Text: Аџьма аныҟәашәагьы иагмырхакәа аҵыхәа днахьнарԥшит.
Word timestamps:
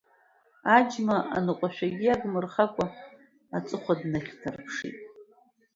Аџьма 0.75 1.17
аныҟәашәагьы 1.37 2.05
иагмырхакәа 2.05 2.85
аҵыхәа 3.57 3.93
днахьнарԥшит. 3.99 4.97